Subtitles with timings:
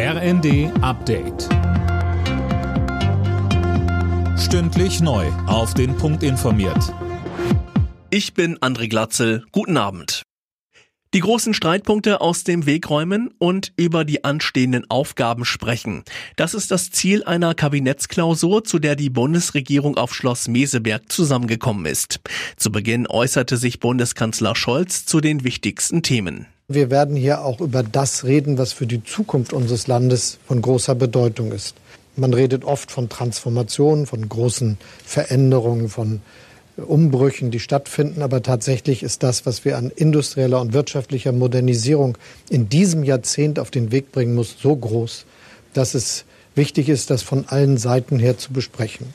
[0.00, 1.48] RND Update.
[4.38, 5.26] Stündlich neu.
[5.48, 6.94] Auf den Punkt informiert.
[8.08, 9.44] Ich bin André Glatzel.
[9.50, 10.22] Guten Abend.
[11.14, 16.04] Die großen Streitpunkte aus dem Weg räumen und über die anstehenden Aufgaben sprechen.
[16.36, 22.20] Das ist das Ziel einer Kabinettsklausur, zu der die Bundesregierung auf Schloss Meseberg zusammengekommen ist.
[22.56, 26.46] Zu Beginn äußerte sich Bundeskanzler Scholz zu den wichtigsten Themen.
[26.70, 30.94] Wir werden hier auch über das reden, was für die Zukunft unseres Landes von großer
[30.94, 31.76] Bedeutung ist.
[32.14, 36.20] Man redet oft von Transformationen, von großen Veränderungen, von
[36.76, 38.20] Umbrüchen, die stattfinden.
[38.20, 42.18] Aber tatsächlich ist das, was wir an industrieller und wirtschaftlicher Modernisierung
[42.50, 45.24] in diesem Jahrzehnt auf den Weg bringen muss, so groß,
[45.72, 49.06] dass es wichtig ist, das von allen Seiten her zu besprechen.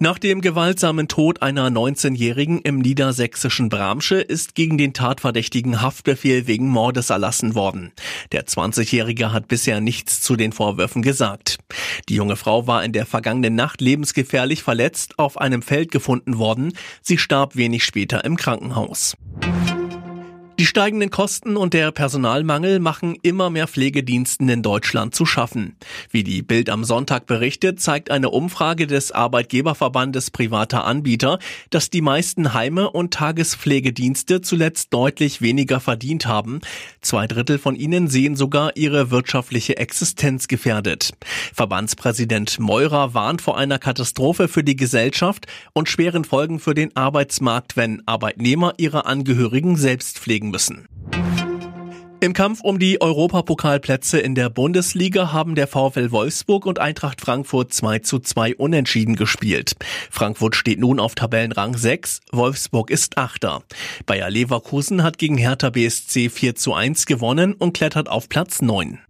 [0.00, 6.68] Nach dem gewaltsamen Tod einer 19-Jährigen im niedersächsischen Bramsche ist gegen den Tatverdächtigen Haftbefehl wegen
[6.68, 7.92] Mordes erlassen worden.
[8.32, 11.58] Der 20-Jährige hat bisher nichts zu den Vorwürfen gesagt.
[12.08, 16.72] Die junge Frau war in der vergangenen Nacht lebensgefährlich verletzt auf einem Feld gefunden worden.
[17.00, 19.16] Sie starb wenig später im Krankenhaus.
[20.64, 25.76] Die steigenden Kosten und der Personalmangel machen immer mehr Pflegediensten in Deutschland zu schaffen.
[26.10, 32.00] Wie die Bild am Sonntag berichtet, zeigt eine Umfrage des Arbeitgeberverbandes privater Anbieter, dass die
[32.00, 36.62] meisten Heime und Tagespflegedienste zuletzt deutlich weniger verdient haben.
[37.02, 41.10] Zwei Drittel von ihnen sehen sogar ihre wirtschaftliche Existenz gefährdet.
[41.52, 47.76] Verbandspräsident Meurer warnt vor einer Katastrophe für die Gesellschaft und schweren Folgen für den Arbeitsmarkt,
[47.76, 50.86] wenn Arbeitnehmer ihre Angehörigen selbst pflegen legen müssen.
[52.20, 57.74] Im Kampf um die Europapokalplätze in der Bundesliga haben der VfL Wolfsburg und Eintracht Frankfurt
[57.74, 59.74] 2 zu 2 unentschieden gespielt.
[60.10, 63.62] Frankfurt steht nun auf Tabellenrang 6, Wolfsburg ist Achter.
[64.06, 69.00] Bayer Leverkusen hat gegen Hertha BSC 4 zu 1 gewonnen und klettert auf Platz 9.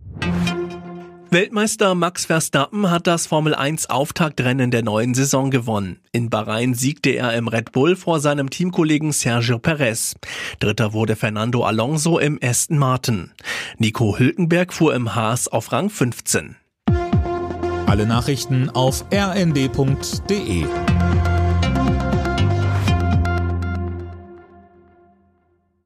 [1.34, 5.98] Weltmeister Max Verstappen hat das Formel 1 Auftaktrennen der neuen Saison gewonnen.
[6.12, 10.14] In Bahrain siegte er im Red Bull vor seinem Teamkollegen Sergio Perez.
[10.61, 13.33] Dritter wurde Fernando Alonso im Aston Martin.
[13.78, 16.55] Nico Hülkenberg fuhr im Haas auf Rang 15.
[17.86, 20.66] Alle Nachrichten auf rnd.de